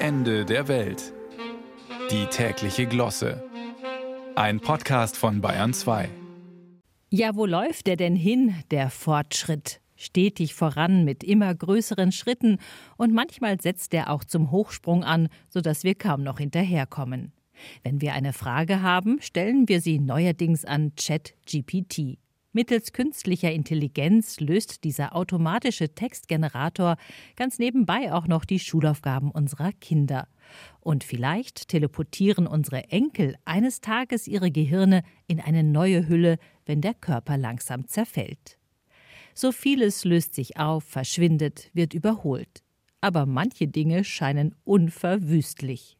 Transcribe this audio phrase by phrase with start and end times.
[0.00, 1.12] Ende der Welt.
[2.12, 3.42] Die tägliche Glosse.
[4.36, 6.08] Ein Podcast von Bayern 2.
[7.10, 9.80] Ja, wo läuft der denn hin, der Fortschritt?
[9.96, 12.58] Stetig voran mit immer größeren Schritten
[12.96, 17.32] und manchmal setzt er auch zum Hochsprung an, sodass wir kaum noch hinterherkommen.
[17.82, 22.18] Wenn wir eine Frage haben, stellen wir sie neuerdings an ChatGPT.
[22.52, 26.96] Mittels künstlicher Intelligenz löst dieser automatische Textgenerator
[27.36, 30.28] ganz nebenbei auch noch die Schulaufgaben unserer Kinder.
[30.80, 36.94] Und vielleicht teleportieren unsere Enkel eines Tages ihre Gehirne in eine neue Hülle, wenn der
[36.94, 38.56] Körper langsam zerfällt.
[39.34, 42.62] So vieles löst sich auf, verschwindet, wird überholt.
[43.02, 45.97] Aber manche Dinge scheinen unverwüstlich.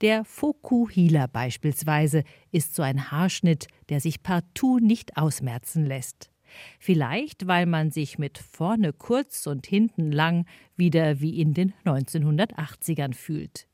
[0.00, 6.30] Der Fokuhila beispielsweise ist so ein Haarschnitt, der sich partout nicht ausmerzen lässt.
[6.78, 13.14] Vielleicht, weil man sich mit vorne kurz und hinten lang wieder wie in den 1980ern
[13.14, 13.66] fühlt.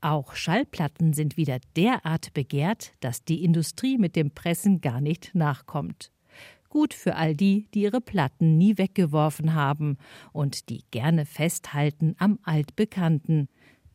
[0.00, 6.10] Auch Schallplatten sind wieder derart begehrt, dass die Industrie mit dem Pressen gar nicht nachkommt.
[6.70, 9.98] Gut für all die, die ihre Platten nie weggeworfen haben
[10.32, 13.48] und die gerne festhalten am Altbekannten,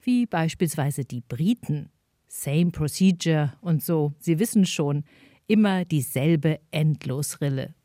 [0.05, 1.89] wie beispielsweise die Briten.
[2.27, 5.03] Same procedure und so, Sie wissen schon,
[5.47, 7.75] immer dieselbe Endlosrille.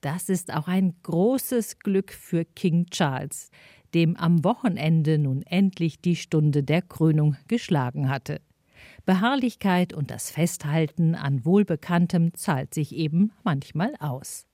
[0.00, 3.50] Das ist auch ein großes Glück für King Charles,
[3.94, 8.40] dem am Wochenende nun endlich die Stunde der Krönung geschlagen hatte.
[9.04, 14.46] Beharrlichkeit und das Festhalten an Wohlbekanntem zahlt sich eben manchmal aus.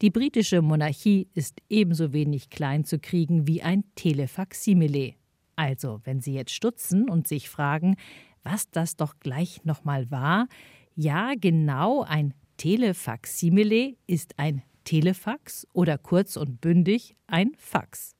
[0.00, 5.14] Die britische Monarchie ist ebenso wenig klein zu kriegen wie ein Telefaximile.
[5.60, 7.96] Also, wenn Sie jetzt stutzen und sich fragen,
[8.42, 10.48] was das doch gleich nochmal war,
[10.94, 18.16] ja, genau ein Telefaximile ist ein Telefax oder kurz und bündig ein Fax.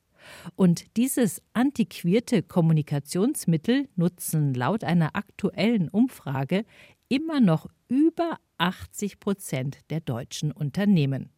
[0.55, 6.67] Und dieses antiquierte Kommunikationsmittel nutzen laut einer aktuellen Umfrage
[7.09, 11.31] immer noch über 80 Prozent der deutschen Unternehmen.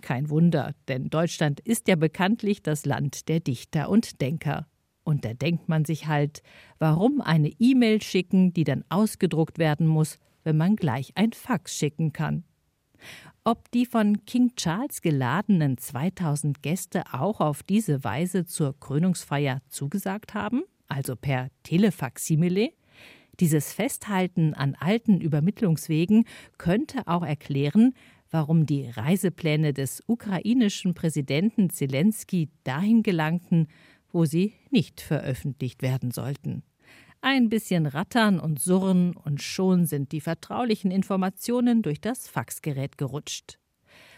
[0.00, 4.66] Kein Wunder, denn Deutschland ist ja bekanntlich das Land der Dichter und Denker.
[5.04, 6.42] Und da denkt man sich halt,
[6.78, 12.12] warum eine E-Mail schicken, die dann ausgedruckt werden muss, wenn man gleich ein Fax schicken
[12.12, 12.44] kann.
[13.44, 20.32] Ob die von King Charles geladenen 2000 Gäste auch auf diese Weise zur Krönungsfeier zugesagt
[20.32, 22.70] haben, also per Telefaximile?
[23.40, 26.24] Dieses Festhalten an alten Übermittlungswegen
[26.56, 27.92] könnte auch erklären,
[28.30, 33.68] warum die Reisepläne des ukrainischen Präsidenten Zelensky dahin gelangten,
[34.14, 36.62] wo sie nicht veröffentlicht werden sollten.
[37.20, 43.58] Ein bisschen rattern und surren und schon sind die vertraulichen Informationen durch das Faxgerät gerutscht.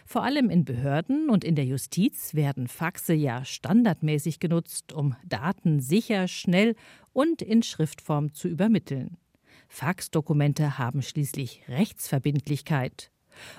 [0.05, 5.79] Vor allem in Behörden und in der Justiz werden Faxe ja standardmäßig genutzt, um Daten
[5.79, 6.75] sicher, schnell
[7.11, 9.17] und in Schriftform zu übermitteln.
[9.67, 13.11] Faxdokumente haben schließlich Rechtsverbindlichkeit.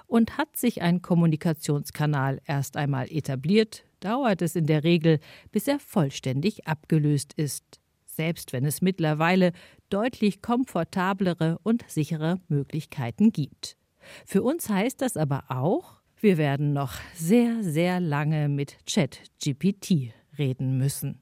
[0.07, 5.79] Und hat sich ein Kommunikationskanal erst einmal etabliert, dauert es in der Regel, bis er
[5.79, 7.65] vollständig abgelöst ist,
[8.07, 9.53] selbst wenn es mittlerweile
[9.91, 13.77] deutlich komfortablere und sichere Möglichkeiten gibt.
[14.25, 20.77] Für uns heißt das aber auch, wir werden noch sehr, sehr lange mit ChatGPT reden
[20.79, 21.21] müssen.